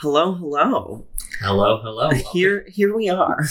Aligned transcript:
Hello, 0.00 0.32
hello. 0.34 1.06
Hello, 1.40 1.80
hello. 1.82 2.10
Here, 2.32 2.64
here 2.68 2.94
we 2.96 3.08
are. 3.08 3.44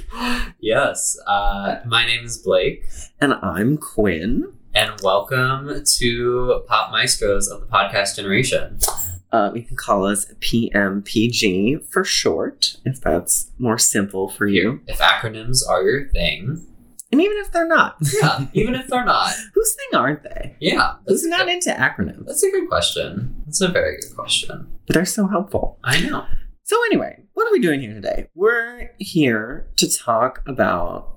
yes, 0.60 1.16
uh, 1.26 1.76
my 1.86 2.04
name 2.04 2.24
is 2.24 2.38
Blake, 2.38 2.84
and 3.20 3.34
I'm 3.34 3.76
Quinn. 3.76 4.52
and 4.74 5.00
welcome 5.04 5.84
to 5.84 6.64
Pop 6.66 6.90
Maestros 6.90 7.48
of 7.48 7.60
the 7.60 7.66
podcast 7.66 8.16
generation. 8.16 8.78
Uh, 9.30 9.52
you 9.54 9.62
can 9.62 9.76
call 9.76 10.04
us 10.04 10.26
PMPG 10.40 11.84
for 11.92 12.02
short, 12.02 12.76
if 12.84 13.00
that's 13.00 13.52
more 13.58 13.78
simple 13.78 14.28
for 14.28 14.48
you. 14.48 14.80
If 14.88 14.98
acronyms 14.98 15.60
are 15.68 15.84
your 15.84 16.08
thing, 16.08 16.66
And 17.14 17.20
even 17.20 17.36
if 17.36 17.52
they're 17.52 17.68
not, 17.68 17.94
yeah, 18.20 18.46
even 18.54 18.74
if 18.74 18.88
they're 18.88 19.04
not, 19.04 19.32
whose 19.54 19.74
thing 19.76 20.00
aren't 20.00 20.24
they? 20.24 20.56
yeah, 20.58 20.94
Who's 21.06 21.24
not 21.24 21.48
into 21.48 21.70
acronyms? 21.70 22.26
that's 22.26 22.42
a 22.42 22.50
good 22.50 22.68
question. 22.68 23.40
That's 23.46 23.60
a 23.60 23.68
very 23.68 24.00
good 24.00 24.16
question. 24.16 24.66
They're 24.88 25.04
so 25.04 25.28
helpful. 25.28 25.78
I 25.84 26.00
know. 26.00 26.26
So, 26.64 26.76
anyway, 26.86 27.22
what 27.34 27.46
are 27.46 27.52
we 27.52 27.60
doing 27.60 27.82
here 27.82 27.94
today? 27.94 28.26
We're 28.34 28.90
here 28.98 29.68
to 29.76 29.88
talk 29.88 30.42
about 30.48 31.16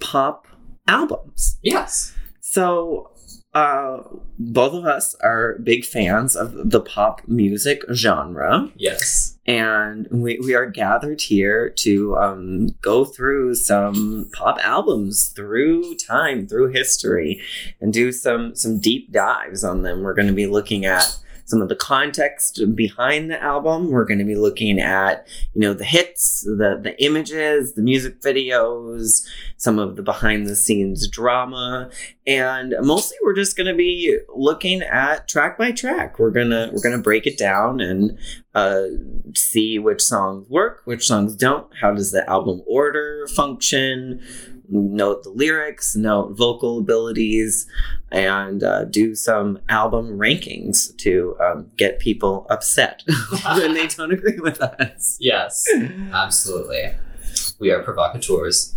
pop 0.00 0.48
albums. 0.88 1.60
Yes. 1.62 2.16
So, 2.40 3.12
uh, 3.58 4.02
both 4.38 4.74
of 4.74 4.84
us 4.84 5.14
are 5.20 5.58
big 5.62 5.84
fans 5.84 6.36
of 6.36 6.70
the 6.70 6.80
pop 6.80 7.22
music 7.26 7.82
genre, 7.92 8.70
Yes. 8.76 9.36
and 9.46 10.06
we, 10.10 10.38
we 10.38 10.54
are 10.54 10.66
gathered 10.66 11.20
here 11.20 11.70
to 11.70 12.16
um, 12.18 12.68
go 12.82 13.04
through 13.04 13.54
some 13.56 14.30
pop 14.32 14.58
albums 14.62 15.28
through 15.28 15.94
time, 15.96 16.46
through 16.46 16.68
history, 16.68 17.40
and 17.80 17.92
do 17.92 18.12
some 18.12 18.54
some 18.54 18.78
deep 18.78 19.10
dives 19.12 19.64
on 19.64 19.82
them. 19.82 20.02
We're 20.02 20.14
going 20.14 20.28
to 20.28 20.34
be 20.44 20.46
looking 20.46 20.84
at 20.84 21.16
some 21.48 21.62
of 21.62 21.70
the 21.70 21.76
context 21.76 22.60
behind 22.74 23.30
the 23.30 23.42
album. 23.42 23.90
We're 23.90 24.04
going 24.04 24.18
to 24.18 24.24
be 24.24 24.36
looking 24.36 24.78
at 24.78 25.26
you 25.54 25.62
know 25.62 25.72
the 25.72 25.84
hits, 25.84 26.42
the 26.42 26.78
the 26.80 26.94
images, 27.02 27.72
the 27.72 27.82
music 27.82 28.20
videos, 28.20 29.26
some 29.56 29.78
of 29.78 29.96
the 29.96 30.02
behind 30.02 30.46
the 30.46 30.54
scenes 30.54 31.08
drama, 31.08 31.90
and 32.26 32.74
mostly 32.82 33.16
we're 33.24 33.34
just 33.34 33.56
going 33.56 33.66
to 33.66 33.74
be 33.74 34.18
looking 34.28 34.82
at 34.82 35.26
track 35.26 35.56
by 35.56 35.72
track. 35.72 36.18
We're 36.18 36.30
gonna 36.30 36.70
we're 36.72 36.82
gonna 36.82 37.02
break 37.02 37.26
it 37.26 37.38
down 37.38 37.80
and 37.80 38.18
uh, 38.54 38.82
see 39.34 39.78
which 39.78 40.02
songs 40.02 40.48
work, 40.50 40.82
which 40.84 41.06
songs 41.06 41.34
don't. 41.34 41.66
How 41.80 41.92
does 41.92 42.12
the 42.12 42.28
album 42.28 42.62
order 42.66 43.26
function? 43.28 44.20
Note 44.68 45.22
the 45.22 45.30
lyrics, 45.30 45.96
note 45.96 46.36
vocal 46.36 46.78
abilities, 46.78 47.66
and 48.10 48.62
uh, 48.62 48.84
do 48.84 49.14
some 49.14 49.58
album 49.68 50.18
rankings 50.18 50.96
to 50.98 51.36
um, 51.40 51.70
get 51.76 51.98
people 51.98 52.46
upset 52.50 53.02
when 53.56 53.74
they 53.74 53.86
don't 53.86 54.12
agree 54.12 54.38
with 54.38 54.60
us. 54.60 55.16
Yes. 55.20 55.64
Absolutely. 56.12 56.94
We 57.58 57.70
are 57.70 57.82
provocateurs. 57.82 58.76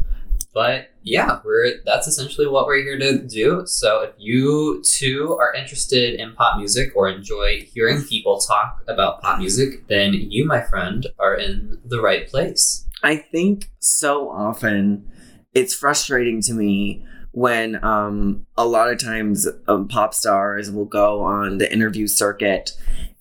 But 0.54 0.90
yeah, 1.02 1.40
we're 1.46 1.82
that's 1.86 2.08
essentially 2.08 2.46
what 2.48 2.66
we're 2.66 2.84
here 2.84 3.00
to 3.00 3.20
do. 3.20 3.64
So 3.66 4.02
if 4.02 4.12
you 4.18 4.84
too 4.84 5.38
are 5.40 5.54
interested 5.54 6.20
in 6.20 6.34
pop 6.34 6.58
music 6.58 6.92
or 6.94 7.08
enjoy 7.08 7.62
hearing 7.62 8.04
people 8.04 8.38
talk 8.38 8.84
about 8.88 9.22
pop 9.22 9.40
music, 9.40 9.88
then 9.88 10.14
you, 10.14 10.46
my 10.46 10.62
friend, 10.62 11.08
are 11.20 11.36
in 11.36 11.80
the 11.86 12.02
right 12.02 12.28
place. 12.28 12.86
I 13.02 13.16
think 13.16 13.72
so 13.80 14.30
often 14.30 15.10
it's 15.54 15.74
frustrating 15.74 16.42
to 16.42 16.54
me 16.54 17.06
when 17.32 17.82
um, 17.84 18.46
a 18.58 18.66
lot 18.66 18.90
of 18.92 19.00
times 19.00 19.48
um, 19.68 19.88
pop 19.88 20.14
stars 20.14 20.70
will 20.70 20.86
go 20.86 21.22
on 21.22 21.58
the 21.58 21.72
interview 21.72 22.08
circuit 22.08 22.72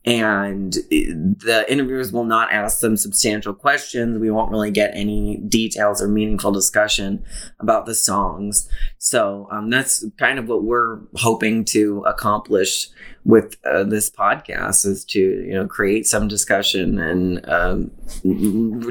and 0.06 0.72
the 0.72 1.66
interviewers 1.68 2.10
will 2.10 2.24
not 2.24 2.50
ask 2.52 2.80
them 2.80 2.96
substantial 2.96 3.52
questions. 3.52 4.18
We 4.18 4.30
won't 4.30 4.50
really 4.50 4.70
get 4.70 4.92
any 4.94 5.36
details 5.36 6.00
or 6.00 6.08
meaningful 6.08 6.52
discussion 6.52 7.22
about 7.58 7.84
the 7.84 7.94
songs. 7.94 8.66
So 8.96 9.46
um, 9.50 9.68
that's 9.68 10.04
kind 10.18 10.38
of 10.38 10.48
what 10.48 10.64
we're 10.64 11.00
hoping 11.16 11.66
to 11.66 12.02
accomplish 12.06 12.88
with 13.26 13.56
uh, 13.66 13.84
this 13.84 14.10
podcast 14.10 14.86
is 14.86 15.04
to 15.04 15.20
you 15.20 15.52
know 15.52 15.66
create 15.66 16.06
some 16.06 16.26
discussion 16.26 16.98
and 16.98 17.46
um, 17.50 17.90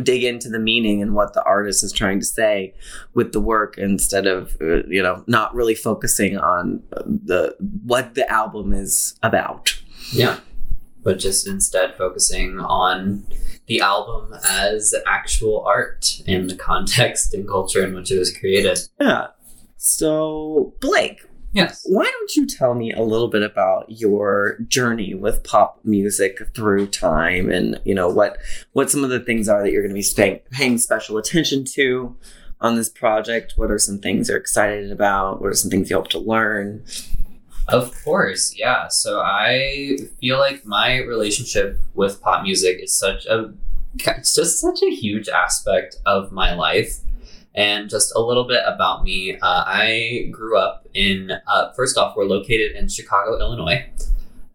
dig 0.03 0.23
into 0.23 0.47
the 0.49 0.59
meaning 0.59 1.01
and 1.01 1.15
what 1.15 1.33
the 1.33 1.43
artist 1.43 1.83
is 1.83 1.91
trying 1.91 2.19
to 2.19 2.25
say 2.25 2.71
with 3.15 3.31
the 3.31 3.41
work 3.41 3.79
instead 3.79 4.27
of 4.27 4.55
uh, 4.61 4.83
you 4.87 5.01
know 5.01 5.23
not 5.25 5.55
really 5.55 5.73
focusing 5.73 6.37
on 6.37 6.83
the 7.05 7.55
what 7.83 8.13
the 8.13 8.29
album 8.31 8.73
is 8.73 9.17
about. 9.23 9.75
Yeah. 10.11 10.39
But 11.03 11.19
just 11.19 11.47
instead 11.47 11.95
focusing 11.97 12.59
on 12.59 13.25
the 13.67 13.81
album 13.81 14.33
as 14.47 14.93
actual 15.07 15.63
art 15.65 16.21
and 16.27 16.49
the 16.49 16.55
context 16.55 17.33
and 17.33 17.47
culture 17.47 17.85
in 17.85 17.93
which 17.93 18.11
it 18.11 18.19
was 18.19 18.35
created. 18.35 18.79
Yeah. 18.99 19.27
So 19.77 20.73
Blake, 20.81 21.21
Yes. 21.51 21.83
why 21.85 22.03
don't 22.03 22.35
you 22.35 22.45
tell 22.45 22.75
me 22.75 22.91
a 22.93 23.01
little 23.01 23.27
bit 23.27 23.41
about 23.43 23.85
your 23.89 24.59
journey 24.67 25.13
with 25.15 25.43
pop 25.43 25.79
music 25.83 26.39
through 26.53 26.87
time 26.87 27.49
and 27.49 27.79
you 27.85 27.95
know 27.95 28.07
what 28.09 28.37
what 28.73 28.91
some 28.91 29.03
of 29.03 29.09
the 29.09 29.19
things 29.19 29.49
are 29.49 29.63
that 29.63 29.71
you're 29.71 29.81
going 29.81 29.95
to 29.95 29.99
be 29.99 30.15
paying, 30.15 30.39
paying 30.51 30.77
special 30.77 31.17
attention 31.17 31.63
to 31.65 32.15
on 32.61 32.75
this 32.75 32.89
project 32.89 33.53
what 33.55 33.71
are 33.71 33.79
some 33.79 33.97
things 33.97 34.29
you're 34.29 34.37
excited 34.37 34.91
about 34.91 35.41
what 35.41 35.49
are 35.49 35.55
some 35.55 35.71
things 35.71 35.89
you 35.89 35.95
hope 35.95 36.09
to 36.09 36.19
learn 36.19 36.83
Of 37.71 38.03
course, 38.03 38.55
yeah. 38.57 38.87
So 38.87 39.21
I 39.21 39.97
feel 40.19 40.37
like 40.37 40.65
my 40.65 40.97
relationship 40.97 41.79
with 41.93 42.21
pop 42.21 42.43
music 42.43 42.79
is 42.81 42.93
such 42.93 43.25
a 43.25 43.53
it's 43.95 44.35
just 44.35 44.59
such 44.59 44.81
a 44.83 44.89
huge 44.89 45.29
aspect 45.29 45.97
of 46.05 46.31
my 46.31 46.53
life. 46.53 46.97
And 47.55 47.89
just 47.89 48.13
a 48.15 48.19
little 48.19 48.47
bit 48.47 48.61
about 48.65 49.03
me. 49.03 49.35
Uh, 49.35 49.63
I 49.65 50.29
grew 50.31 50.57
up 50.57 50.87
in, 50.93 51.31
uh, 51.47 51.73
first 51.73 51.97
off, 51.97 52.15
we're 52.15 52.25
located 52.25 52.75
in 52.75 52.87
Chicago, 52.87 53.39
Illinois. 53.39 53.89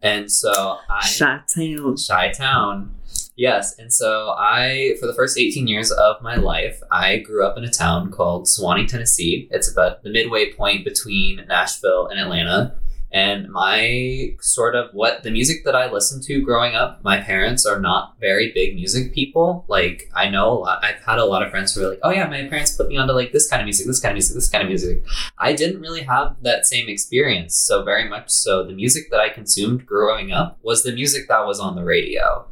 And 0.01 0.31
so 0.31 0.77
I. 0.89 1.05
Shot 1.05 1.47
Town. 1.53 1.95
Chi 1.97 2.31
Town. 2.31 2.95
Yes, 3.35 3.77
and 3.77 3.91
so 3.91 4.33
I, 4.37 4.95
for 4.99 5.07
the 5.07 5.13
first 5.13 5.37
18 5.37 5.67
years 5.67 5.91
of 5.91 6.21
my 6.21 6.35
life, 6.35 6.81
I 6.89 7.17
grew 7.17 7.45
up 7.45 7.57
in 7.57 7.65
a 7.65 7.69
town 7.69 8.11
called 8.11 8.45
Sewanee, 8.45 8.87
Tennessee. 8.87 9.49
It's 9.51 9.69
about 9.69 10.03
the 10.03 10.09
midway 10.09 10.53
point 10.53 10.85
between 10.85 11.45
Nashville 11.47 12.07
and 12.07 12.17
Atlanta. 12.17 12.75
And 13.11 13.49
my 13.49 14.35
sort 14.41 14.75
of 14.75 14.89
what 14.93 15.23
the 15.23 15.31
music 15.31 15.63
that 15.63 15.75
I 15.75 15.89
listened 15.89 16.23
to 16.23 16.41
growing 16.41 16.75
up, 16.75 17.01
my 17.03 17.21
parents 17.21 17.65
are 17.65 17.79
not 17.79 18.19
very 18.19 18.51
big 18.53 18.75
music 18.75 19.13
people. 19.13 19.63
Like, 19.69 20.09
I 20.13 20.29
know 20.29 20.51
a 20.51 20.59
lot, 20.59 20.83
I've 20.83 21.01
had 21.03 21.19
a 21.19 21.25
lot 21.25 21.41
of 21.41 21.49
friends 21.49 21.73
who 21.73 21.85
are 21.85 21.89
like, 21.89 21.99
oh 22.03 22.09
yeah, 22.09 22.27
my 22.27 22.45
parents 22.47 22.75
put 22.75 22.89
me 22.89 22.97
onto 22.97 23.13
like 23.13 23.31
this 23.31 23.49
kind 23.49 23.61
of 23.61 23.65
music, 23.65 23.87
this 23.87 24.01
kind 24.01 24.11
of 24.11 24.15
music, 24.15 24.35
this 24.35 24.49
kind 24.49 24.63
of 24.63 24.67
music. 24.67 25.03
I 25.37 25.53
didn't 25.53 25.81
really 25.81 26.03
have 26.03 26.35
that 26.41 26.65
same 26.65 26.89
experience. 26.89 27.55
So, 27.55 27.83
very 27.83 28.09
much 28.09 28.29
so, 28.29 28.65
the 28.65 28.73
music 28.73 29.09
that 29.11 29.19
I 29.19 29.29
consumed 29.29 29.85
growing 29.85 30.31
up 30.31 30.59
was 30.61 30.83
the 30.83 30.91
music 30.91 31.27
that 31.29 31.45
was 31.45 31.59
on 31.59 31.75
the 31.75 31.83
radio. 31.83 32.45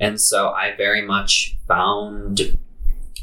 And 0.00 0.20
so 0.20 0.48
I 0.48 0.74
very 0.76 1.02
much 1.02 1.56
found 1.68 2.58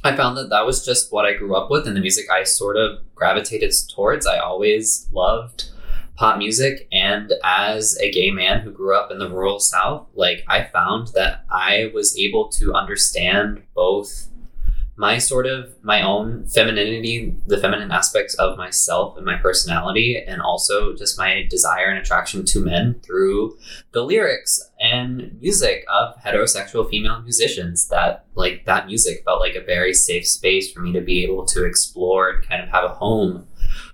I 0.03 0.15
found 0.15 0.37
that 0.37 0.49
that 0.51 0.65
was 0.65 0.85
just 0.85 1.11
what 1.11 1.25
I 1.25 1.33
grew 1.33 1.55
up 1.55 1.69
with 1.69 1.87
and 1.87 1.95
the 1.95 2.01
music 2.01 2.29
I 2.29 2.43
sort 2.43 2.77
of 2.77 2.99
gravitated 3.15 3.73
towards. 3.93 4.27
I 4.27 4.37
always 4.37 5.07
loved 5.11 5.71
pop 6.17 6.37
music 6.37 6.87
and 6.91 7.31
as 7.43 7.97
a 8.01 8.11
gay 8.11 8.31
man 8.31 8.61
who 8.61 8.71
grew 8.71 8.95
up 8.97 9.11
in 9.11 9.19
the 9.19 9.29
rural 9.29 9.59
south, 9.59 10.07
like 10.15 10.43
I 10.47 10.63
found 10.63 11.09
that 11.09 11.45
I 11.49 11.91
was 11.93 12.17
able 12.17 12.49
to 12.49 12.73
understand 12.73 13.63
both 13.75 14.27
my 14.99 15.19
sort 15.19 15.45
of 15.45 15.75
my 15.83 16.01
own 16.01 16.47
femininity, 16.47 17.35
the 17.45 17.59
feminine 17.59 17.91
aspects 17.91 18.33
of 18.35 18.57
myself 18.57 19.15
and 19.15 19.25
my 19.25 19.35
personality, 19.35 20.17
and 20.17 20.41
also 20.41 20.95
just 20.95 21.19
my 21.19 21.45
desire 21.51 21.85
and 21.85 21.99
attraction 21.99 22.43
to 22.45 22.59
men 22.59 22.99
through 23.05 23.55
the 23.91 24.01
lyrics 24.01 24.59
and 24.79 25.39
music 25.39 25.85
of 25.87 26.15
heterosexual 26.23 26.89
female 26.89 27.21
musicians. 27.21 27.87
That 27.89 28.25
like 28.33 28.65
that 28.65 28.87
music 28.87 29.23
felt 29.23 29.39
like 29.39 29.53
a 29.53 29.61
very 29.61 29.93
safe 29.93 30.27
space 30.27 30.71
for 30.71 30.79
me 30.79 30.91
to 30.93 31.01
be 31.01 31.23
able 31.23 31.45
to 31.45 31.63
explore 31.63 32.31
and 32.31 32.47
kind 32.47 32.63
of 32.63 32.69
have 32.69 32.83
a 32.83 32.95
home 32.95 33.47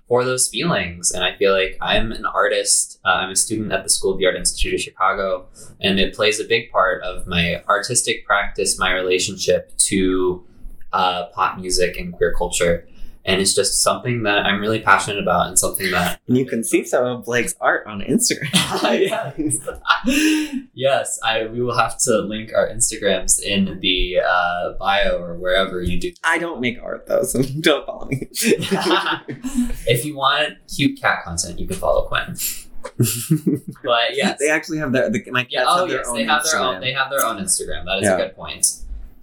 for 0.08 0.24
those 0.24 0.48
feelings. 0.48 1.12
And 1.12 1.24
I 1.24 1.34
feel 1.36 1.52
like 1.52 1.76
I'm 1.80 2.12
an 2.12 2.26
artist. 2.26 3.00
Uh, 3.04 3.08
I'm 3.08 3.30
a 3.30 3.36
student 3.36 3.72
at 3.72 3.84
the 3.84 3.90
School 3.90 4.12
of 4.12 4.18
the 4.18 4.26
Art 4.26 4.36
Institute 4.36 4.74
of 4.74 4.80
Chicago, 4.80 5.46
and 5.80 5.98
it 5.98 6.14
plays 6.14 6.40
a 6.40 6.44
big 6.44 6.70
part 6.70 7.02
of 7.02 7.26
my 7.26 7.62
artistic 7.68 8.26
practice, 8.26 8.78
my 8.78 8.92
relationship 8.92 9.76
to 9.78 10.44
uh, 10.92 11.26
pop 11.26 11.58
music 11.58 11.96
and 11.96 12.12
queer 12.12 12.34
culture. 12.36 12.86
And 13.26 13.40
it's 13.40 13.54
just 13.54 13.82
something 13.82 14.24
that 14.24 14.44
I'm 14.44 14.60
really 14.60 14.80
passionate 14.80 15.18
about 15.22 15.46
and 15.48 15.58
something 15.58 15.90
that 15.92 16.20
And 16.28 16.36
you 16.36 16.44
can 16.44 16.62
see 16.62 16.84
some 16.84 17.04
of 17.06 17.24
Blake's 17.24 17.54
art 17.60 17.86
on 17.86 18.00
Instagram. 18.00 18.50
yes. 20.04 20.66
yes, 20.74 21.18
I 21.24 21.46
we 21.46 21.62
will 21.62 21.76
have 21.76 21.98
to 22.00 22.18
link 22.20 22.52
our 22.54 22.68
Instagrams 22.68 23.40
in 23.40 23.80
the 23.80 24.18
uh, 24.26 24.72
bio 24.78 25.18
or 25.18 25.38
wherever 25.38 25.80
you 25.80 25.98
do. 25.98 26.12
I 26.22 26.38
don't 26.38 26.60
make 26.60 26.78
art 26.82 27.06
though, 27.06 27.22
so 27.22 27.42
don't 27.60 27.86
follow 27.86 28.06
me. 28.06 28.28
if 29.86 30.04
you 30.04 30.16
want 30.16 30.54
cute 30.74 31.00
cat 31.00 31.24
content, 31.24 31.58
you 31.58 31.66
can 31.66 31.76
follow 31.76 32.06
Quinn. 32.06 32.36
But 33.82 34.14
yes. 34.16 34.38
they 34.38 34.50
actually 34.50 34.78
have 34.78 34.92
their 34.92 35.08
the, 35.10 35.22
my 35.30 35.44
cats 35.44 35.52
Yeah. 35.52 35.64
Oh 35.66 35.78
have 35.80 35.88
their 35.88 35.98
yes, 35.98 36.08
own 36.08 36.16
they 36.16 36.24
have 36.24 36.44
their 36.44 36.52
Instagram, 36.54 36.74
own. 36.74 36.80
They 36.80 36.92
have 36.92 37.10
their 37.10 37.24
own 37.24 37.36
Instagram. 37.38 37.84
That 37.86 37.98
is 38.00 38.04
Yeah. 38.04 38.14
a 38.16 38.18
good 38.18 38.36
point. 38.36 38.66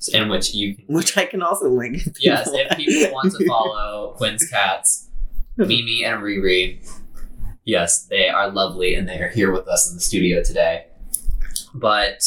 In 0.09 0.29
which 0.29 0.53
you 0.55 0.77
which 0.87 1.17
I 1.17 1.25
can 1.25 1.41
also 1.43 1.69
link. 1.69 2.01
yes, 2.19 2.49
if 2.51 2.77
people 2.77 3.13
want 3.13 3.33
to 3.33 3.45
follow 3.47 4.13
Quinn's 4.17 4.47
cats, 4.49 5.09
Mimi 5.57 6.03
and 6.03 6.21
Riri, 6.21 6.79
yes, 7.65 8.05
they 8.05 8.27
are 8.27 8.49
lovely 8.49 8.95
and 8.95 9.07
they 9.07 9.19
are 9.19 9.29
here 9.29 9.51
with 9.51 9.67
us 9.67 9.89
in 9.89 9.95
the 9.95 10.01
studio 10.01 10.41
today. 10.43 10.87
But 11.73 12.23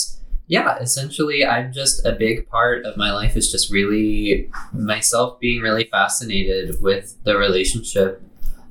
yeah, 0.47 0.79
essentially, 0.79 1.44
I'm 1.44 1.73
just 1.73 2.05
a 2.05 2.12
big 2.12 2.49
part 2.49 2.85
of 2.85 2.97
my 2.97 3.12
life 3.12 3.37
is 3.37 3.50
just 3.50 3.73
really 3.73 4.50
myself 4.73 5.41
being 5.41 5.62
really 5.62 5.88
fascinated 5.91 6.82
with 6.82 7.17
the 7.25 7.37
relationship 7.37 8.23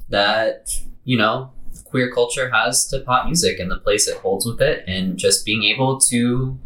that, 0.10 0.70
you 1.04 1.18
know, 1.18 1.52
queer 1.86 2.12
culture 2.12 2.50
has 2.52 2.88
to 2.88 3.00
pop 3.00 3.26
music 3.26 3.60
and 3.60 3.72
the 3.72 3.78
place 3.78 4.08
it 4.08 4.18
holds 4.18 4.46
with 4.46 4.62
it, 4.62 4.84
and 4.88 5.18
just 5.18 5.46
being 5.46 5.64
able 5.64 6.00
to 6.00 6.58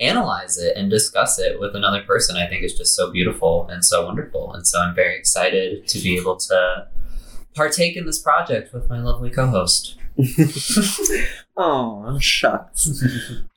analyze 0.00 0.58
it 0.58 0.76
and 0.76 0.90
discuss 0.90 1.38
it 1.38 1.60
with 1.60 1.76
another 1.76 2.02
person 2.02 2.36
i 2.36 2.46
think 2.46 2.64
is 2.64 2.76
just 2.76 2.94
so 2.94 3.10
beautiful 3.10 3.68
and 3.68 3.84
so 3.84 4.06
wonderful. 4.06 4.52
And 4.52 4.66
so 4.66 4.80
i'm 4.80 4.94
very 4.94 5.16
excited 5.16 5.86
to 5.88 5.98
be 5.98 6.16
able 6.16 6.36
to 6.36 6.88
partake 7.54 7.96
in 7.96 8.06
this 8.06 8.18
project 8.18 8.72
with 8.72 8.88
my 8.88 9.00
lovely 9.00 9.30
co-host. 9.30 9.96
Oh 11.62 12.18
shucks. 12.18 13.04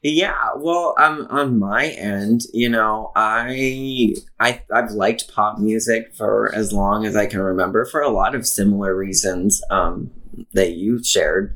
Yeah, 0.02 0.50
well, 0.58 0.94
um, 0.98 1.26
on 1.30 1.58
my 1.58 1.88
end, 1.88 2.42
you 2.54 2.68
know, 2.68 3.14
I 3.16 4.16
I 4.42 4.62
I've 4.74 4.92
liked 4.92 5.34
pop 5.34 5.58
music 5.58 6.14
for 6.14 6.54
as 6.54 6.74
long 6.74 7.06
as 7.06 7.16
I 7.16 7.28
can 7.28 7.40
remember 7.40 7.86
for 7.86 8.02
a 8.02 8.10
lot 8.10 8.36
of 8.36 8.46
similar 8.46 8.94
reasons 8.94 9.62
um, 9.70 10.12
that 10.52 10.74
you 10.74 11.02
shared, 11.02 11.56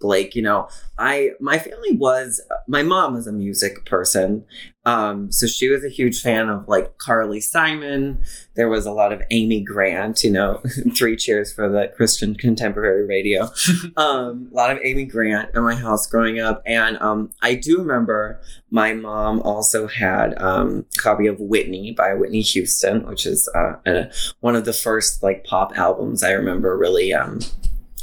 Blake. 0.00 0.34
You 0.34 0.42
know, 0.42 0.68
I 0.98 1.30
my 1.40 1.58
family 1.58 1.92
was 1.92 2.40
my 2.66 2.82
mom 2.82 3.14
was 3.14 3.26
a 3.26 3.32
music 3.32 3.84
person, 3.84 4.44
um, 4.84 5.30
so 5.30 5.46
she 5.46 5.68
was 5.68 5.84
a 5.84 5.88
huge 5.88 6.22
fan 6.22 6.48
of 6.48 6.68
like 6.68 6.98
Carly 6.98 7.40
Simon. 7.40 8.22
There 8.54 8.68
was 8.68 8.86
a 8.86 8.92
lot 8.92 9.12
of 9.12 9.22
Amy 9.30 9.60
Grant. 9.60 10.24
You 10.24 10.30
know, 10.30 10.62
three 10.96 11.16
cheers 11.16 11.52
for 11.52 11.68
the 11.68 11.92
Christian 11.96 12.34
contemporary 12.34 13.06
radio 13.06 13.48
um, 13.96 14.48
a 14.52 14.54
lot 14.54 14.70
of 14.70 14.78
Amy 14.82 15.04
Grant 15.04 15.54
in 15.54 15.62
my 15.62 15.74
house 15.74 16.06
growing 16.06 16.40
up, 16.40 16.62
and 16.66 16.98
um, 17.00 17.30
I 17.42 17.54
do 17.54 17.78
remember 17.78 18.40
my 18.70 18.92
mom 18.92 19.40
also 19.42 19.86
had 19.86 20.40
um, 20.40 20.84
a 20.94 21.00
copy 21.00 21.26
of 21.26 21.40
Whitney 21.40 21.92
by 21.92 22.14
Whitney 22.14 22.42
Houston, 22.42 23.06
which 23.06 23.26
is 23.26 23.48
uh, 23.54 23.74
a, 23.86 24.10
one 24.40 24.56
of 24.56 24.64
the 24.64 24.72
first 24.72 25.22
like 25.22 25.44
pop 25.44 25.76
albums 25.76 26.22
I 26.22 26.32
remember 26.32 26.76
really 26.76 27.12
um, 27.12 27.40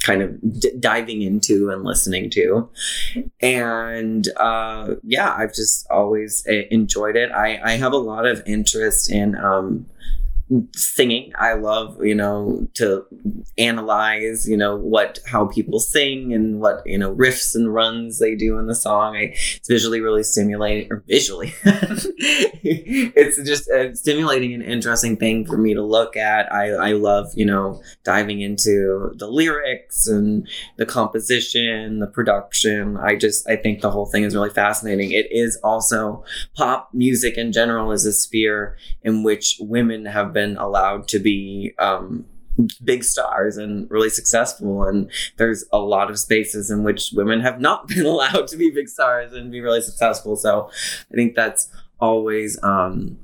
kind 0.06 0.22
of 0.22 0.60
d- 0.60 0.72
diving 0.80 1.22
into 1.22 1.70
and 1.72 1.84
listening 1.84 2.30
to, 2.32 2.70
and 3.42 4.28
uh, 4.38 4.96
yeah, 5.04 5.34
I've 5.34 5.54
just 5.54 5.88
always 5.90 6.46
uh, 6.48 6.68
enjoyed 6.72 7.16
it. 7.16 7.32
I, 7.32 7.60
I 7.64 7.72
have 7.78 7.94
a 7.94 7.98
lot 7.98 8.26
of 8.26 8.44
interest 8.46 9.12
in. 9.12 9.36
Um, 9.36 9.88
singing. 10.76 11.32
I 11.40 11.54
love 11.54 12.04
you 12.04 12.14
know 12.14 12.68
to 12.76 13.06
analyze 13.58 14.48
you 14.48 14.56
know 14.58 14.76
what 14.76 15.20
how 15.26 15.48
people 15.48 15.80
sing 15.80 16.34
and 16.34 16.60
what 16.60 16.84
you 16.86 16.98
know 16.98 17.16
riffs 17.16 17.56
and 17.56 17.74
runs 17.74 18.20
they 18.20 18.36
do 18.36 18.60
in 18.60 18.68
the 18.68 18.76
song. 18.76 19.16
I, 19.16 19.34
it's 19.34 19.68
visually 19.68 20.02
really 20.02 20.24
stimulating 20.24 20.92
or 20.92 21.04
visually. 21.08 21.54
It's 22.68 23.38
just 23.44 23.70
a 23.70 23.96
stimulating 23.96 24.54
and 24.54 24.64
interesting 24.64 25.18
thing 25.18 25.46
for 25.46 25.58
me 25.58 25.74
to 25.74 25.84
look 25.84 26.18
at. 26.18 26.52
I 26.52 26.72
i 26.72 26.92
love 26.94 27.32
you 27.36 27.46
know 27.46 27.82
diving 28.04 28.42
into 28.42 29.12
the 29.16 29.28
lyrics 29.28 30.08
and 30.08 30.48
the 30.78 30.86
composition 30.86 32.00
the 32.00 32.08
production. 32.08 32.98
I 32.98 33.16
just 33.16 33.48
i 33.50 33.56
think 33.56 33.82
the 33.82 33.92
whole 33.92 34.06
thing 34.06 34.24
is 34.24 34.36
really 34.36 34.50
fascinating. 34.50 35.12
It 35.12 35.28
is 35.32 35.60
also 35.64 36.24
pop 36.56 36.90
music 36.94 37.38
in 37.38 37.52
general 37.52 37.92
is 37.92 38.06
a 38.06 38.14
sphere 38.14 38.78
in 39.04 39.24
which 39.24 39.58
women 39.60 40.06
have 40.06 40.35
been 40.36 40.56
allowed 40.58 41.08
to 41.08 41.18
be 41.18 41.74
um, 41.80 42.26
big 42.84 43.04
stars 43.04 43.58
and 43.58 43.90
really 43.90 44.12
successful. 44.12 44.84
And 44.84 45.10
there's 45.38 45.66
a 45.74 45.80
lot 45.80 46.12
of 46.12 46.20
spaces 46.20 46.70
in 46.70 46.84
which 46.84 47.12
women 47.14 47.42
have 47.42 47.60
not 47.60 47.88
been 47.94 48.06
allowed 48.06 48.48
to 48.50 48.58
be 48.58 48.70
big 48.70 48.88
stars 48.88 49.34
and 49.34 49.52
be 49.52 49.62
really 49.62 49.82
successful. 49.82 50.36
So 50.36 50.70
I 51.12 51.16
think 51.16 51.34
that's 51.36 51.72
always. 52.00 52.62
Um, 52.62 53.18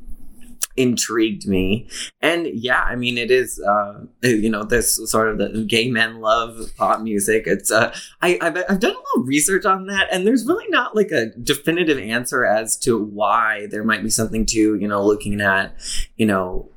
intrigued 0.77 1.47
me. 1.47 1.87
And 2.21 2.47
yeah 2.53 2.83
i 2.83 2.95
mean 2.95 3.17
it 3.17 3.31
is 3.31 3.59
uh 3.59 4.01
you 4.21 4.49
know 4.49 4.63
this 4.63 4.99
sort 5.09 5.29
of 5.29 5.37
the 5.37 5.65
gay 5.67 5.89
men 5.89 6.19
love 6.21 6.71
pop 6.77 7.01
music. 7.01 7.43
It's 7.45 7.71
uh 7.71 7.93
I, 8.21 8.37
I've, 8.41 8.57
I've 8.69 8.79
done 8.79 8.91
a 8.91 9.03
little 9.15 9.23
research 9.25 9.65
on 9.65 9.87
that 9.87 10.07
and 10.11 10.25
there's 10.25 10.45
really 10.45 10.67
not 10.69 10.95
like 10.95 11.11
a 11.11 11.27
definitive 11.41 11.97
answer 11.97 12.45
as 12.45 12.77
to 12.77 12.97
why 12.97 13.67
there 13.71 13.83
might 13.83 14.03
be 14.03 14.09
something 14.09 14.45
to 14.47 14.75
you 14.75 14.87
know 14.87 15.03
looking 15.05 15.41
at 15.41 15.75
you 16.17 16.25
know 16.25 16.69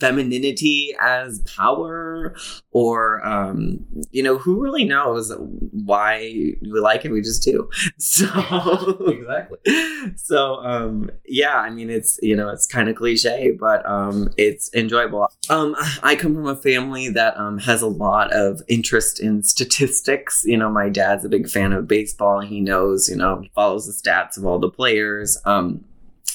femininity 0.00 0.94
as 1.00 1.40
power 1.40 2.34
or 2.70 3.26
um 3.26 3.84
you 4.10 4.22
know 4.22 4.38
who 4.38 4.60
really 4.60 4.84
knows 4.84 5.32
why 5.72 6.18
we 6.62 6.80
like 6.80 7.04
it 7.04 7.12
we 7.12 7.20
just 7.20 7.42
do. 7.42 7.68
So 7.98 8.26
exactly. 9.08 9.58
so 10.16 10.56
um 10.56 11.10
yeah 11.26 11.56
i 11.56 11.70
mean 11.70 11.90
it's 11.90 12.18
you 12.22 12.36
know 12.36 12.48
it's 12.48 12.66
kind 12.66 12.88
of 12.88 12.96
cliche 12.96 13.35
but 13.58 13.84
um 13.88 14.28
it's 14.36 14.72
enjoyable. 14.74 15.28
Um 15.48 15.76
i 16.02 16.16
come 16.16 16.34
from 16.34 16.46
a 16.46 16.56
family 16.56 17.08
that 17.10 17.36
um 17.36 17.58
has 17.58 17.82
a 17.82 17.86
lot 17.86 18.32
of 18.32 18.62
interest 18.68 19.20
in 19.20 19.42
statistics. 19.42 20.44
You 20.44 20.56
know 20.56 20.70
my 20.70 20.88
dad's 20.88 21.24
a 21.24 21.28
big 21.28 21.48
fan 21.48 21.72
of 21.72 21.86
baseball. 21.88 22.40
He 22.40 22.60
knows 22.60 23.08
you 23.08 23.16
know 23.16 23.40
he 23.40 23.50
follows 23.54 23.86
the 23.86 23.92
stats 23.92 24.36
of 24.36 24.44
all 24.46 24.58
the 24.58 24.70
players. 24.70 25.38
Um 25.44 25.84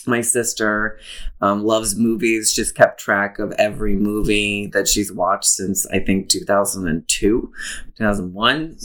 my 0.07 0.21
sister 0.21 1.00
um, 1.42 1.63
loves 1.63 1.95
movies. 1.95 2.51
She's 2.51 2.71
kept 2.71 3.00
track 3.00 3.39
of 3.39 3.51
every 3.57 3.95
movie 3.95 4.68
that 4.68 4.88
she's 4.88 5.12
watched 5.12 5.45
since 5.45 5.86
i 5.88 6.00
think 6.00 6.30
2002 6.30 7.51
2001 7.98 8.77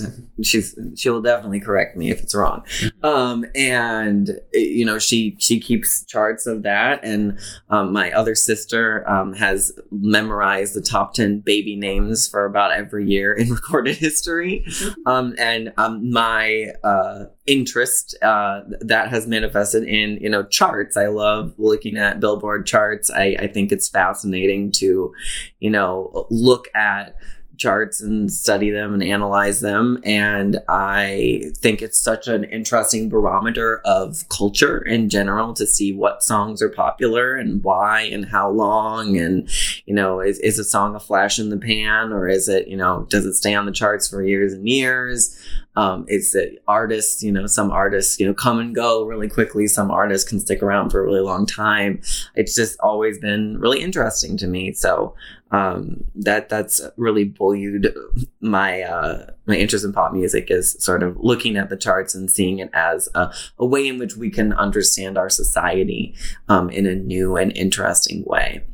she's 0.42 0.78
she 0.94 1.08
will 1.08 1.22
definitely 1.22 1.60
correct 1.60 1.96
me 1.96 2.10
if 2.10 2.22
it's 2.22 2.34
wrong. 2.34 2.62
Um, 3.02 3.46
and 3.54 4.38
you 4.52 4.84
know 4.84 4.98
she 4.98 5.36
she 5.38 5.58
keeps 5.58 6.04
charts 6.04 6.46
of 6.46 6.62
that. 6.64 7.00
And 7.02 7.38
um, 7.70 7.92
my 7.92 8.12
other 8.12 8.34
sister 8.34 9.08
um, 9.08 9.32
has 9.34 9.72
memorized 9.90 10.74
the 10.74 10.82
top 10.82 11.14
10 11.14 11.40
baby 11.40 11.76
names 11.76 12.28
for 12.28 12.44
about 12.44 12.72
every 12.72 13.06
year 13.06 13.32
in 13.32 13.50
recorded 13.52 13.96
history. 13.96 14.66
Um, 15.06 15.34
and 15.38 15.72
um, 15.78 16.10
my 16.10 16.72
uh, 16.84 17.26
interest 17.46 18.16
uh, 18.22 18.62
that 18.80 19.08
has 19.08 19.26
manifested 19.26 19.84
in 19.84 20.18
you 20.20 20.28
know 20.28 20.42
charts. 20.44 20.96
I 20.96 21.06
love 21.06 21.54
looking 21.58 21.96
at 21.96 22.20
billboard 22.20 22.66
charts. 22.66 23.10
I, 23.10 23.36
I 23.38 23.46
think 23.46 23.72
it's 23.72 23.88
fascinating 23.88 24.72
to 24.72 25.12
you 25.60 25.70
know 25.70 26.26
look 26.30 26.68
at 26.74 27.16
charts 27.56 28.00
and 28.00 28.32
study 28.32 28.70
them 28.70 28.94
and 28.94 29.02
analyze 29.02 29.60
them. 29.60 29.98
And 30.04 30.60
I 30.68 31.52
think 31.56 31.82
it's 31.82 31.98
such 31.98 32.28
an 32.28 32.44
interesting 32.44 33.08
barometer 33.08 33.80
of 33.84 34.28
culture 34.28 34.78
in 34.78 35.08
general 35.08 35.54
to 35.54 35.66
see 35.66 35.92
what 35.92 36.22
songs 36.22 36.62
are 36.62 36.68
popular 36.68 37.34
and 37.34 37.62
why 37.62 38.02
and 38.02 38.24
how 38.24 38.50
long. 38.50 39.16
And, 39.16 39.48
you 39.86 39.94
know, 39.94 40.20
is, 40.20 40.38
is 40.40 40.58
a 40.58 40.64
song 40.64 40.94
a 40.94 41.00
flash 41.00 41.38
in 41.38 41.50
the 41.50 41.56
pan 41.56 42.12
or 42.12 42.28
is 42.28 42.48
it, 42.48 42.68
you 42.68 42.76
know, 42.76 43.06
does 43.10 43.24
it 43.24 43.34
stay 43.34 43.54
on 43.54 43.66
the 43.66 43.72
charts 43.72 44.08
for 44.08 44.22
years 44.22 44.52
and 44.52 44.68
years? 44.68 45.38
Um, 45.76 46.06
it's 46.08 46.32
that 46.32 46.58
artists, 46.66 47.22
you 47.22 47.30
know, 47.30 47.46
some 47.46 47.70
artists, 47.70 48.18
you 48.18 48.26
know, 48.26 48.32
come 48.32 48.58
and 48.58 48.74
go 48.74 49.04
really 49.04 49.28
quickly. 49.28 49.66
Some 49.66 49.90
artists 49.90 50.28
can 50.28 50.40
stick 50.40 50.62
around 50.62 50.90
for 50.90 51.00
a 51.00 51.04
really 51.04 51.20
long 51.20 51.44
time. 51.44 52.00
It's 52.34 52.54
just 52.54 52.80
always 52.80 53.18
been 53.18 53.58
really 53.58 53.82
interesting 53.82 54.38
to 54.38 54.46
me. 54.46 54.72
So, 54.72 55.14
um, 55.52 56.04
that 56.14 56.48
that's 56.48 56.80
really 56.96 57.24
buoyed 57.24 57.94
my 58.40 58.82
uh, 58.82 59.26
my 59.46 59.54
interest 59.54 59.84
in 59.84 59.92
pop 59.92 60.12
music 60.12 60.50
is 60.50 60.76
sort 60.82 61.02
of 61.02 61.16
looking 61.20 61.56
at 61.56 61.68
the 61.70 61.76
charts 61.76 62.14
and 62.14 62.30
seeing 62.30 62.58
it 62.58 62.70
as 62.72 63.08
a, 63.14 63.32
a 63.58 63.66
way 63.66 63.86
in 63.86 63.98
which 63.98 64.16
we 64.16 64.28
can 64.30 64.52
understand 64.52 65.16
our 65.16 65.30
society 65.30 66.14
um, 66.48 66.68
in 66.70 66.86
a 66.86 66.94
new 66.96 67.36
and 67.36 67.56
interesting 67.56 68.24
way. 68.24 68.64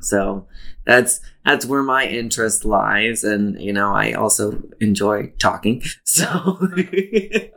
So 0.00 0.46
that's 0.84 1.20
that's 1.46 1.64
where 1.64 1.82
my 1.82 2.06
interest 2.06 2.64
lies, 2.66 3.24
and 3.24 3.58
you 3.60 3.72
know 3.72 3.94
I 3.94 4.12
also 4.12 4.62
enjoy 4.80 5.32
talking. 5.38 5.82
So 6.04 6.58
it 6.70 7.52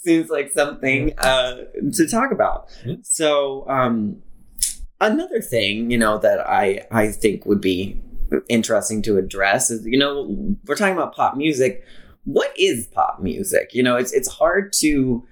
seems 0.00 0.30
like 0.30 0.52
something 0.52 1.18
uh, 1.18 1.64
to 1.94 2.06
talk 2.06 2.30
about. 2.30 2.68
So. 3.02 3.66
Um, 3.68 4.22
another 5.00 5.40
thing 5.40 5.90
you 5.90 5.98
know 5.98 6.18
that 6.18 6.40
i 6.48 6.80
i 6.90 7.08
think 7.08 7.44
would 7.46 7.60
be 7.60 8.00
interesting 8.48 9.02
to 9.02 9.18
address 9.18 9.70
is 9.70 9.84
you 9.86 9.98
know 9.98 10.56
we're 10.66 10.74
talking 10.74 10.94
about 10.94 11.14
pop 11.14 11.36
music 11.36 11.84
what 12.24 12.52
is 12.58 12.86
pop 12.88 13.20
music 13.20 13.70
you 13.74 13.82
know 13.82 13.96
it's 13.96 14.12
it's 14.12 14.28
hard 14.28 14.72
to 14.72 15.22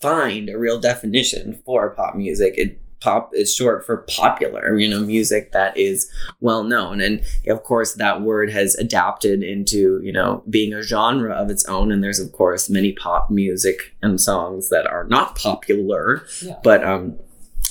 find 0.00 0.48
a 0.48 0.58
real 0.58 0.78
definition 0.80 1.60
for 1.64 1.90
pop 1.90 2.14
music 2.16 2.54
it 2.56 2.78
pop 3.00 3.32
is 3.34 3.52
short 3.52 3.84
for 3.84 3.96
popular, 4.08 4.78
you 4.78 4.88
know, 4.88 5.00
music 5.00 5.50
that 5.50 5.76
is 5.76 6.08
well 6.38 6.62
known. 6.62 7.00
And 7.00 7.20
of 7.48 7.64
course, 7.64 7.94
that 7.94 8.22
word 8.22 8.48
has 8.52 8.76
adapted 8.76 9.42
into, 9.42 10.00
you 10.04 10.12
know, 10.12 10.44
being 10.48 10.72
a 10.72 10.84
genre 10.84 11.34
of 11.34 11.50
its 11.50 11.64
own. 11.64 11.90
And 11.90 12.00
there's, 12.04 12.20
of 12.20 12.30
course, 12.30 12.70
many 12.70 12.92
pop 12.92 13.28
music 13.28 13.96
and 14.02 14.20
songs 14.20 14.68
that 14.68 14.86
are 14.86 15.02
not 15.02 15.34
popular, 15.34 16.24
Yeah. 16.44 16.60
but 16.62 16.84
um, 16.84 17.18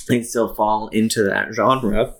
they 0.08 0.22
still 0.22 0.54
fall 0.54 0.88
into 0.88 1.22
that 1.24 1.52
genre. 1.52 2.14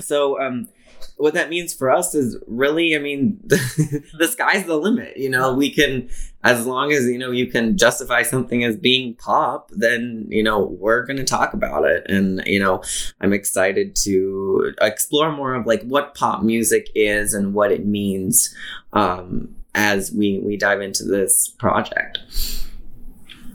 So, 0.00 0.40
um, 0.40 0.68
what 1.16 1.34
that 1.34 1.50
means 1.50 1.72
for 1.72 1.90
us 1.90 2.14
is 2.14 2.36
really, 2.46 2.96
I 2.96 2.98
mean, 2.98 3.38
the, 3.44 4.04
the 4.18 4.28
sky's 4.28 4.64
the 4.64 4.76
limit. 4.76 5.16
You 5.16 5.30
know, 5.30 5.54
we 5.54 5.70
can, 5.70 6.08
as 6.42 6.66
long 6.66 6.92
as, 6.92 7.04
you 7.04 7.18
know, 7.18 7.30
you 7.30 7.46
can 7.46 7.76
justify 7.76 8.22
something 8.22 8.64
as 8.64 8.76
being 8.76 9.14
pop, 9.14 9.70
then, 9.70 10.26
you 10.28 10.42
know, 10.42 10.60
we're 10.80 11.04
going 11.04 11.18
to 11.18 11.24
talk 11.24 11.54
about 11.54 11.84
it. 11.84 12.04
And, 12.08 12.42
you 12.46 12.58
know, 12.58 12.82
I'm 13.20 13.32
excited 13.32 13.94
to 13.96 14.74
explore 14.80 15.30
more 15.32 15.54
of 15.54 15.66
like 15.66 15.82
what 15.82 16.14
pop 16.14 16.42
music 16.42 16.90
is 16.94 17.34
and 17.34 17.54
what 17.54 17.70
it 17.70 17.86
means 17.86 18.54
um, 18.92 19.54
as 19.74 20.12
we, 20.12 20.40
we 20.40 20.56
dive 20.56 20.80
into 20.80 21.04
this 21.04 21.48
project. 21.48 22.18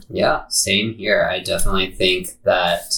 Yeah, 0.09 0.43
same 0.47 0.93
here. 0.93 1.27
I 1.29 1.39
definitely 1.39 1.91
think 1.91 2.41
that 2.43 2.97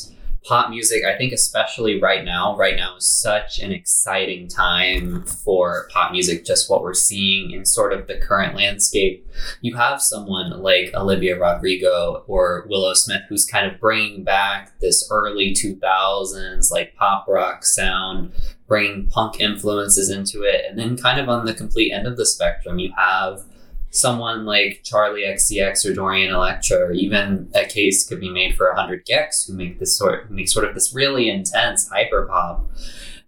pop 0.49 0.71
music, 0.71 1.03
I 1.05 1.15
think 1.15 1.31
especially 1.31 2.01
right 2.01 2.25
now, 2.25 2.57
right 2.57 2.75
now 2.75 2.97
is 2.97 3.05
such 3.05 3.59
an 3.59 3.71
exciting 3.71 4.47
time 4.47 5.23
for 5.23 5.87
pop 5.93 6.11
music, 6.11 6.43
just 6.43 6.71
what 6.71 6.81
we're 6.81 6.95
seeing 6.95 7.51
in 7.51 7.65
sort 7.65 7.93
of 7.93 8.07
the 8.07 8.17
current 8.17 8.55
landscape. 8.55 9.27
You 9.61 9.75
have 9.75 10.01
someone 10.01 10.49
like 10.63 10.91
Olivia 10.95 11.39
Rodrigo 11.39 12.23
or 12.25 12.65
Willow 12.67 12.95
Smith 12.95 13.21
who's 13.29 13.45
kind 13.45 13.71
of 13.71 13.79
bringing 13.79 14.23
back 14.23 14.71
this 14.79 15.07
early 15.11 15.53
2000s 15.53 16.71
like 16.71 16.95
pop 16.95 17.27
rock 17.27 17.63
sound, 17.63 18.33
bringing 18.67 19.07
punk 19.07 19.39
influences 19.39 20.09
into 20.09 20.41
it. 20.41 20.65
And 20.67 20.79
then 20.79 20.97
kind 20.97 21.19
of 21.19 21.29
on 21.29 21.45
the 21.45 21.53
complete 21.53 21.91
end 21.91 22.07
of 22.07 22.17
the 22.17 22.25
spectrum, 22.25 22.79
you 22.79 22.91
have 22.97 23.43
someone 23.91 24.45
like 24.45 24.83
Charli 24.83 25.27
XCX 25.27 25.85
or 25.85 25.93
Dorian 25.93 26.33
Electra, 26.33 26.77
or 26.77 26.91
even 26.91 27.49
a 27.55 27.65
case 27.65 28.07
could 28.07 28.19
be 28.19 28.29
made 28.29 28.55
for 28.55 28.67
100 28.67 29.05
gecs, 29.05 29.47
who 29.47 29.53
make 29.53 29.79
this 29.79 29.97
sort 29.97 30.29
make 30.29 30.49
sort 30.49 30.65
of 30.65 30.75
this 30.75 30.93
really 30.93 31.29
intense 31.29 31.89
hyper 31.89 32.25
pop, 32.25 32.69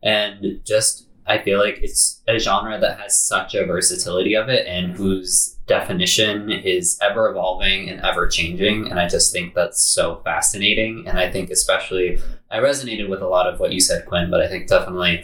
and 0.03 0.61
just 0.65 1.07
I 1.27 1.37
feel 1.37 1.59
like 1.59 1.79
it's 1.81 2.21
a 2.27 2.39
genre 2.39 2.79
that 2.79 2.99
has 2.99 3.19
such 3.19 3.55
a 3.55 3.65
versatility 3.65 4.35
of 4.35 4.49
it, 4.49 4.67
and 4.67 4.93
whose 4.93 5.57
definition 5.67 6.51
is 6.51 6.99
ever 7.01 7.29
evolving 7.29 7.89
and 7.89 8.01
ever 8.01 8.27
changing, 8.27 8.89
and 8.89 8.99
I 8.99 9.07
just 9.07 9.31
think 9.31 9.53
that's 9.53 9.81
so 9.81 10.21
fascinating, 10.25 11.05
and 11.07 11.17
I 11.17 11.31
think 11.31 11.49
especially 11.49 12.19
I 12.49 12.57
resonated 12.57 13.09
with 13.09 13.21
a 13.21 13.27
lot 13.27 13.47
of 13.47 13.59
what 13.59 13.71
you 13.71 13.79
said, 13.79 14.05
Quinn, 14.05 14.29
but 14.29 14.41
I 14.41 14.47
think 14.47 14.67
definitely 14.67 15.23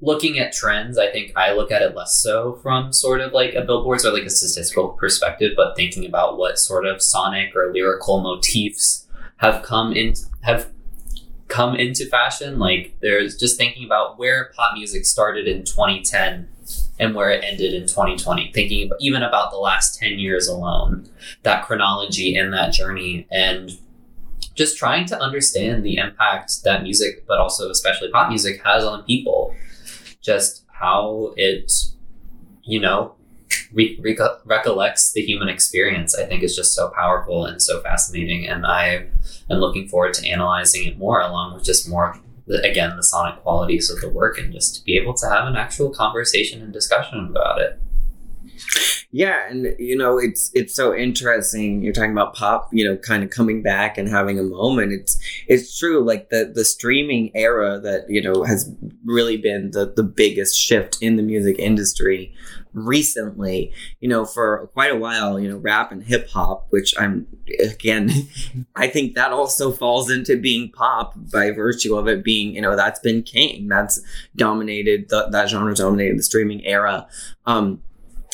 looking 0.00 0.38
at 0.38 0.52
trends, 0.52 0.98
I 0.98 1.10
think 1.10 1.32
I 1.36 1.52
look 1.52 1.70
at 1.70 1.82
it 1.82 1.94
less 1.94 2.22
so 2.22 2.54
from 2.62 2.92
sort 2.92 3.20
of 3.20 3.32
like 3.32 3.54
a 3.54 3.62
billboards 3.62 4.06
or 4.06 4.12
like 4.12 4.24
a 4.24 4.30
statistical 4.30 4.88
perspective, 4.90 5.52
but 5.56 5.76
thinking 5.76 6.06
about 6.06 6.38
what 6.38 6.58
sort 6.58 6.86
of 6.86 7.02
sonic 7.02 7.54
or 7.54 7.72
lyrical 7.72 8.20
motifs 8.20 9.06
have 9.38 9.62
come 9.62 9.92
in 9.92 10.14
have 10.42 10.70
come 11.48 11.76
into 11.76 12.06
fashion. 12.06 12.58
Like 12.58 12.96
there's 13.00 13.36
just 13.36 13.58
thinking 13.58 13.84
about 13.84 14.18
where 14.18 14.52
pop 14.56 14.74
music 14.74 15.04
started 15.04 15.46
in 15.46 15.64
2010 15.64 16.48
and 16.98 17.14
where 17.14 17.30
it 17.30 17.44
ended 17.44 17.74
in 17.74 17.82
2020. 17.82 18.52
Thinking 18.52 18.86
about, 18.86 19.00
even 19.00 19.22
about 19.22 19.50
the 19.50 19.58
last 19.58 19.98
10 19.98 20.18
years 20.18 20.48
alone, 20.48 21.08
that 21.42 21.66
chronology 21.66 22.36
and 22.36 22.52
that 22.52 22.72
journey 22.72 23.26
and 23.30 23.72
just 24.54 24.76
trying 24.76 25.06
to 25.06 25.18
understand 25.18 25.84
the 25.84 25.96
impact 25.96 26.64
that 26.64 26.82
music, 26.82 27.24
but 27.26 27.38
also 27.38 27.70
especially 27.70 28.10
pop 28.10 28.28
music, 28.28 28.62
has 28.64 28.84
on 28.84 29.02
people 29.04 29.54
just 30.20 30.64
how 30.72 31.32
it, 31.36 31.72
you 32.62 32.80
know, 32.80 33.14
re- 33.72 33.98
reco- 33.98 34.38
recollects 34.44 35.12
the 35.12 35.22
human 35.22 35.48
experience, 35.48 36.14
I 36.14 36.24
think 36.26 36.42
is 36.42 36.56
just 36.56 36.74
so 36.74 36.88
powerful 36.88 37.46
and 37.46 37.60
so 37.60 37.80
fascinating. 37.80 38.46
And 38.48 38.66
I 38.66 39.06
am 39.50 39.58
looking 39.58 39.88
forward 39.88 40.14
to 40.14 40.28
analyzing 40.28 40.86
it 40.86 40.98
more, 40.98 41.20
along 41.20 41.54
with 41.54 41.64
just 41.64 41.88
more, 41.88 42.18
again, 42.62 42.96
the 42.96 43.02
sonic 43.02 43.42
qualities 43.42 43.90
of 43.90 44.00
the 44.00 44.08
work, 44.08 44.38
and 44.38 44.52
just 44.52 44.76
to 44.76 44.84
be 44.84 44.96
able 44.96 45.14
to 45.14 45.28
have 45.28 45.46
an 45.46 45.56
actual 45.56 45.90
conversation 45.90 46.62
and 46.62 46.72
discussion 46.72 47.26
about 47.30 47.60
it. 47.60 47.80
Yeah, 49.12 49.48
and 49.48 49.74
you 49.78 49.96
know, 49.96 50.18
it's 50.18 50.52
it's 50.54 50.74
so 50.74 50.94
interesting. 50.94 51.82
You're 51.82 51.92
talking 51.92 52.12
about 52.12 52.34
pop, 52.34 52.68
you 52.72 52.84
know, 52.84 52.96
kind 52.96 53.24
of 53.24 53.30
coming 53.30 53.60
back 53.60 53.98
and 53.98 54.08
having 54.08 54.38
a 54.38 54.44
moment. 54.44 54.92
It's 54.92 55.18
it's 55.48 55.76
true, 55.76 56.04
like 56.04 56.30
the 56.30 56.52
the 56.54 56.64
streaming 56.64 57.32
era 57.34 57.80
that 57.80 58.08
you 58.08 58.22
know 58.22 58.44
has 58.44 58.72
really 59.04 59.36
been 59.36 59.72
the 59.72 59.92
the 59.96 60.04
biggest 60.04 60.56
shift 60.56 60.98
in 61.00 61.16
the 61.16 61.24
music 61.24 61.58
industry 61.58 62.32
recently. 62.72 63.72
You 63.98 64.08
know, 64.08 64.24
for 64.24 64.68
quite 64.74 64.92
a 64.92 64.96
while, 64.96 65.40
you 65.40 65.48
know, 65.48 65.56
rap 65.56 65.90
and 65.90 66.04
hip 66.04 66.30
hop, 66.30 66.68
which 66.70 66.94
I'm 66.96 67.26
again, 67.58 68.12
I 68.76 68.86
think 68.86 69.16
that 69.16 69.32
also 69.32 69.72
falls 69.72 70.08
into 70.08 70.36
being 70.36 70.70
pop 70.70 71.14
by 71.16 71.50
virtue 71.50 71.96
of 71.96 72.06
it 72.06 72.22
being, 72.22 72.54
you 72.54 72.60
know, 72.60 72.76
that's 72.76 73.00
been 73.00 73.24
king. 73.24 73.66
That's 73.66 74.00
dominated 74.36 75.08
the, 75.08 75.26
that 75.30 75.48
genre 75.48 75.74
dominated 75.74 76.16
the 76.16 76.22
streaming 76.22 76.64
era. 76.64 77.08
Um, 77.44 77.82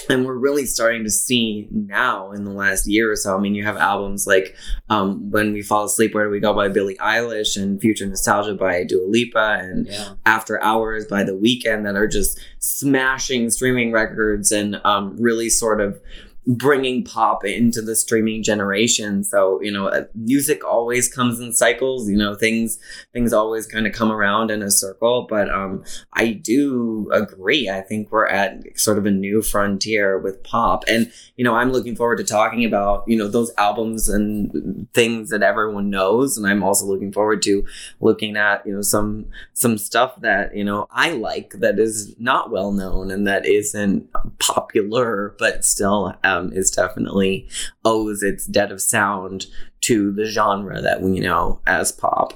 and 0.08 0.24
we're 0.24 0.36
really 0.36 0.66
starting 0.66 1.04
to 1.04 1.10
see 1.10 1.68
now 1.70 2.30
in 2.32 2.44
the 2.44 2.52
last 2.52 2.86
year 2.86 3.10
or 3.10 3.16
so. 3.16 3.36
I 3.36 3.40
mean, 3.40 3.54
you 3.54 3.64
have 3.64 3.76
albums 3.76 4.26
like 4.26 4.54
um, 4.88 5.30
"When 5.30 5.52
We 5.52 5.62
Fall 5.62 5.86
Asleep," 5.86 6.14
"Where 6.14 6.24
Do 6.24 6.30
We 6.30 6.40
Go" 6.40 6.54
by 6.54 6.68
Billie 6.68 6.96
Eilish, 6.96 7.60
and 7.60 7.80
"Future 7.80 8.06
Nostalgia" 8.06 8.54
by 8.54 8.84
Dua 8.84 9.06
Lipa, 9.08 9.58
and 9.60 9.86
Yeah. 9.86 10.10
"After 10.24 10.62
Hours" 10.62 11.06
by 11.06 11.24
The 11.24 11.32
Weeknd 11.32 11.84
that 11.84 11.96
are 11.96 12.06
just 12.06 12.38
smashing 12.58 13.50
streaming 13.50 13.92
records 13.92 14.52
and 14.52 14.80
um, 14.84 15.16
really 15.18 15.48
sort 15.48 15.80
of 15.80 16.00
bringing 16.46 17.04
pop 17.04 17.44
into 17.44 17.82
the 17.82 17.96
streaming 17.96 18.42
generation. 18.42 19.24
So 19.24 19.60
you 19.60 19.72
know, 19.72 19.88
uh, 19.88 20.04
music 20.14 20.64
always 20.64 21.08
comes 21.08 21.40
in 21.40 21.52
cycles. 21.52 22.08
You 22.08 22.16
know, 22.16 22.34
things 22.34 22.78
things 23.12 23.32
always 23.32 23.66
kind 23.66 23.86
of 23.86 23.92
come 23.92 24.12
around 24.12 24.50
in 24.50 24.62
a 24.62 24.70
circle. 24.70 25.26
But 25.28 25.50
um, 25.50 25.84
I 26.12 26.32
do 26.32 27.08
agree. 27.12 27.68
I 27.68 27.80
think 27.80 28.10
we're 28.10 28.26
at 28.26 28.78
sort 28.78 28.98
of 28.98 29.06
a 29.06 29.10
new 29.10 29.42
frontier 29.42 30.18
with 30.18 30.42
pop. 30.42 30.84
And, 30.88 31.12
you 31.36 31.44
know, 31.44 31.54
I'm 31.54 31.72
looking 31.72 31.96
forward 31.96 32.18
to 32.18 32.24
talking 32.24 32.64
about, 32.64 33.04
you 33.06 33.16
know, 33.16 33.28
those 33.28 33.52
albums 33.58 34.08
and 34.08 34.88
things 34.92 35.30
that 35.30 35.42
everyone 35.42 35.90
knows. 35.90 36.36
And 36.36 36.46
I'm 36.46 36.62
also 36.62 36.86
looking 36.86 37.12
forward 37.12 37.42
to 37.42 37.64
looking 38.00 38.36
at, 38.36 38.66
you 38.66 38.74
know, 38.74 38.82
some 38.82 39.26
some 39.54 39.78
stuff 39.78 40.20
that, 40.20 40.56
you 40.56 40.64
know, 40.64 40.86
I 40.90 41.12
like 41.12 41.54
that 41.58 41.78
is 41.78 42.14
not 42.18 42.50
well 42.50 42.72
known 42.72 43.10
and 43.10 43.26
that 43.26 43.46
isn't 43.46 44.08
popular, 44.38 45.34
but 45.38 45.64
still 45.64 46.14
is 46.52 46.70
definitely 46.70 47.48
owes 47.84 48.22
its 48.22 48.46
debt 48.46 48.70
of 48.72 48.80
sound 48.80 49.46
to 49.82 50.12
the 50.12 50.26
genre 50.26 50.80
that 50.80 51.02
we 51.02 51.20
know 51.20 51.60
as 51.66 51.92
pop. 51.92 52.32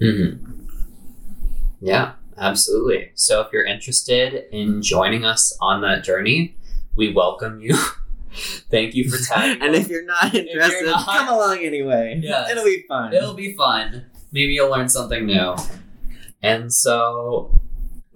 Mm-hmm. 0.00 0.66
Yeah, 1.80 2.12
absolutely. 2.36 3.10
So 3.14 3.40
if 3.40 3.52
you're 3.52 3.64
interested 3.64 4.44
in 4.52 4.82
joining 4.82 5.24
us 5.24 5.56
on 5.60 5.80
that 5.82 6.04
journey, 6.04 6.56
we 6.96 7.12
welcome 7.12 7.60
you. 7.60 7.76
Thank 8.70 8.94
you 8.94 9.10
for 9.10 9.22
tagging. 9.22 9.62
and 9.66 9.74
if 9.74 9.88
you're 9.88 10.04
not 10.04 10.32
you're 10.32 10.42
interested, 10.44 10.86
not- 10.86 11.06
come 11.06 11.28
along 11.28 11.58
anyway. 11.58 12.20
Yes. 12.22 12.50
It'll 12.50 12.64
be 12.64 12.84
fun. 12.88 13.12
It'll 13.12 13.34
be 13.34 13.54
fun. 13.54 14.06
Maybe 14.32 14.52
you'll 14.52 14.70
learn 14.70 14.88
something 14.88 15.26
new. 15.26 15.56
And 16.42 16.72
so, 16.72 17.58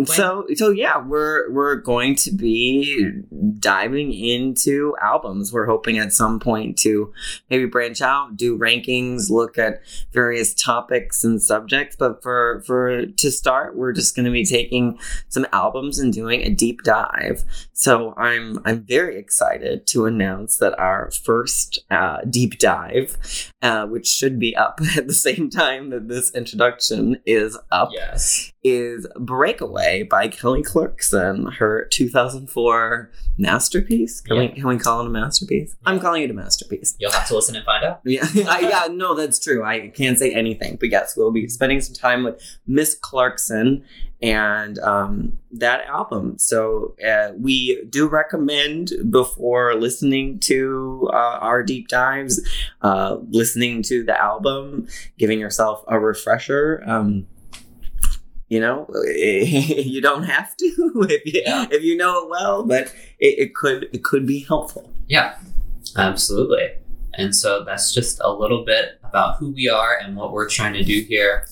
so 0.09 0.47
so 0.55 0.71
yeah, 0.71 0.99
we're 0.99 1.51
we're 1.51 1.77
going 1.77 2.15
to 2.17 2.31
be 2.31 3.23
diving 3.59 4.13
into 4.13 4.97
albums. 5.01 5.53
We're 5.53 5.67
hoping 5.67 5.99
at 5.99 6.13
some 6.13 6.41
point 6.41 6.79
to 6.79 7.13
maybe 7.51 7.67
branch 7.67 8.01
out, 8.01 8.37
do 8.37 8.59
rankings, 8.59 9.31
look 9.31 9.59
at 9.59 9.83
various 10.13 10.55
topics 10.55 11.25
and 11.25 11.43
subjects. 11.43 11.97
But 11.97 12.23
for 12.23 12.63
for 12.67 13.07
to 13.07 13.31
start, 13.31 13.77
we're 13.77 13.93
just 13.93 14.15
going 14.15 14.27
to 14.27 14.33
be 14.33 14.45
taking 14.45 14.99
some 15.29 15.47
albums 15.53 15.99
and 15.99 16.13
doing 16.13 16.43
a 16.43 16.51
deep 16.51 16.83
dive. 16.83 17.45
So 17.83 18.15
I'm 18.17 18.61
I'm 18.65 18.85
very 18.85 19.19
excited 19.19 19.89
to 19.89 20.07
announce 20.07 20.59
that 20.59 20.79
our 20.79 21.11
first 21.11 21.81
uh, 21.91 22.19
deep 22.31 22.61
dive, 22.61 23.51
uh, 23.61 23.87
which 23.87 24.07
should 24.07 24.39
be 24.39 24.55
up 24.55 24.79
at 24.97 25.09
the 25.09 25.13
same 25.13 25.51
time 25.51 25.91
that 25.91 26.07
this 26.07 26.33
introduction 26.33 27.17
is 27.27 27.59
up, 27.73 27.89
yes. 27.93 28.53
is 28.63 29.09
Breakaway 29.19 30.05
by 30.05 30.29
Kelly 30.29 30.63
Clarkson, 30.63 31.47
her 31.59 31.89
2004 31.91 33.11
masterpiece. 33.37 34.21
Can, 34.21 34.39
we, 34.39 34.49
can 34.51 34.69
we 34.69 34.79
call 34.79 35.01
it 35.01 35.07
a 35.09 35.11
masterpiece? 35.11 35.75
I'm 35.85 35.99
calling 35.99 36.23
it 36.23 36.31
a 36.31 36.35
masterpiece. 36.35 36.95
You'll 37.01 37.11
have 37.11 37.27
to 37.27 37.35
listen 37.35 37.57
and 37.57 37.65
find 37.65 37.85
out. 37.85 38.03
Yeah, 38.13 38.27
I, 38.47 38.61
yeah, 38.61 38.89
no, 38.93 39.15
that's 39.15 39.41
true. 39.41 39.65
I 39.65 39.89
can't 39.89 40.19
say 40.19 40.33
anything, 40.33 40.77
but 40.79 40.91
yes, 40.91 41.17
we'll 41.17 41.33
be 41.33 41.49
spending 41.49 41.81
some 41.81 41.95
time 41.95 42.23
with 42.23 42.41
Miss 42.67 42.95
Clarkson 42.95 43.85
and 44.23 44.79
um, 44.79 45.37
that 45.51 45.85
album. 45.87 46.39
So 46.39 46.95
uh, 47.07 47.33
we 47.37 47.83
do 47.91 48.07
recommend 48.09 48.93
before 49.11 49.75
listening 49.75 50.39
to 50.41 51.11
uh, 51.13 51.39
our 51.41 51.63
deep 51.63 51.89
dives, 51.89 52.41
uh, 52.83 53.17
listening 53.31 53.83
to 53.85 54.05
the 54.05 54.19
album, 54.21 54.87
giving 55.19 55.41
yourself 55.41 55.85
a 55.89 55.99
refresher. 55.99 56.83
Um, 56.87 57.27
you 58.49 58.61
know, 58.61 58.87
you 59.17 60.01
don't 60.01 60.25
have 60.25 60.57
to 60.59 60.67
if 61.09 61.27
you 61.35 61.43
Yeah. 61.45 61.67
if 61.71 61.83
you 61.83 61.97
know 61.97 62.23
it 62.25 62.29
well, 62.31 62.63
but 62.65 62.95
it, 63.19 63.39
it 63.39 63.55
could 63.55 63.89
it 63.93 64.05
could 64.05 64.27
be 64.27 64.41
helpful. 64.41 64.93
Yeah, 65.09 65.37
absolutely. 65.97 66.73
And 67.15 67.35
so 67.35 67.63
that's 67.65 67.93
just 67.93 68.21
a 68.23 68.33
little 68.33 68.65
bit 68.65 68.99
about 69.05 69.37
who 69.37 69.51
we 69.51 69.69
are 69.69 69.97
and 69.99 70.17
what 70.17 70.33
we're 70.33 70.49
trying 70.49 70.73
to 70.75 70.83
do 70.85 71.01
here. 71.09 71.47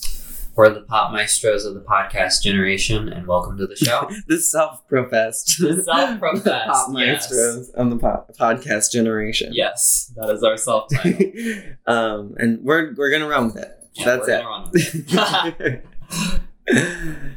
We're 0.60 0.74
the 0.74 0.82
pop 0.82 1.10
maestros 1.10 1.64
of 1.64 1.72
the 1.72 1.80
podcast 1.80 2.42
generation, 2.42 3.08
and 3.08 3.26
welcome 3.26 3.56
to 3.56 3.66
the 3.66 3.76
show. 3.76 4.10
The 4.28 4.38
self-professed 4.38 5.48
Self-professed, 5.48 6.44
pop 6.44 6.88
yes. 6.92 7.30
maestros 7.30 7.70
on 7.78 7.88
the 7.88 7.96
po- 7.96 8.26
podcast 8.38 8.92
generation. 8.92 9.54
yes, 9.54 10.12
that 10.16 10.28
is 10.28 10.42
our 10.42 10.58
self 10.58 10.90
title. 10.92 11.22
um, 11.86 12.34
and 12.36 12.62
we're 12.62 12.92
we're 12.94 13.10
gonna 13.10 13.26
run 13.26 13.46
with 13.46 13.56
it. 13.56 13.72
That's 14.04 14.28
it. 14.28 15.82
it. 16.66 17.36